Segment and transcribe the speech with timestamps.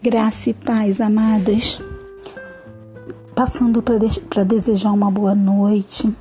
[0.00, 1.82] Graça e paz, amadas.
[3.34, 6.14] Passando para de desejar uma boa noite,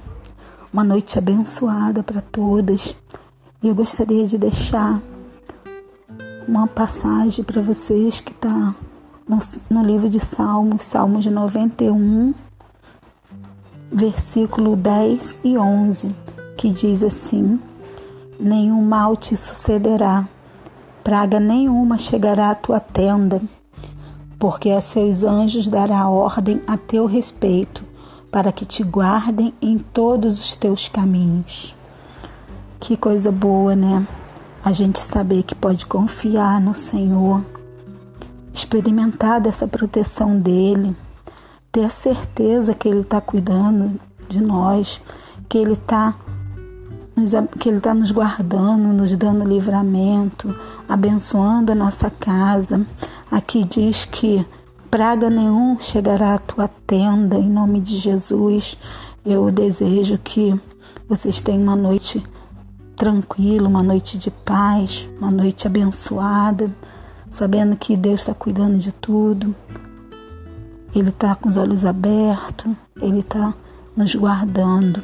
[0.73, 2.95] uma noite abençoada para todas.
[3.63, 4.99] Eu gostaria de deixar
[6.47, 8.73] uma passagem para vocês que está
[9.29, 9.37] no,
[9.69, 12.33] no, livro de Salmos, Salmos 91,
[13.91, 16.15] versículo 10 e 11,
[16.57, 17.59] que diz assim:
[18.39, 20.27] Nenhum mal te sucederá,
[21.03, 23.39] praga nenhuma chegará à tua tenda
[24.39, 27.83] porque a seus anjos dará ordem a teu respeito,
[28.31, 31.75] para que te guardem em todos os teus caminhos.
[32.79, 34.05] Que coisa boa, né?
[34.63, 37.43] A gente saber que pode confiar no Senhor,
[38.53, 40.95] experimentar dessa proteção dele,
[41.71, 45.01] ter a certeza que ele está cuidando de nós,
[45.47, 46.15] que ele está
[47.59, 50.55] que Ele está nos guardando, nos dando livramento,
[50.87, 52.85] abençoando a nossa casa,
[53.29, 54.45] Aqui diz que
[54.89, 58.77] praga nenhum chegará à tua tenda, em nome de Jesus.
[59.25, 60.57] Eu desejo que
[61.09, 62.23] vocês tenham uma noite
[62.95, 66.73] tranquila, uma noite de paz, uma noite abençoada,
[67.29, 69.53] sabendo que Deus está cuidando de tudo.
[70.95, 73.53] Ele está com os olhos abertos, Ele está
[73.95, 75.03] nos guardando.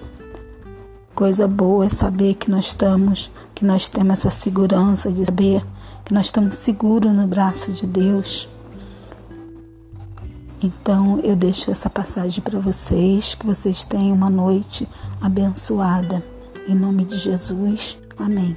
[1.13, 5.63] Coisa boa é saber que nós estamos, que nós temos essa segurança de saber
[6.05, 8.47] que nós estamos seguros no braço de Deus.
[10.61, 14.87] Então eu deixo essa passagem para vocês, que vocês tenham uma noite
[15.21, 16.23] abençoada.
[16.67, 18.55] Em nome de Jesus, amém.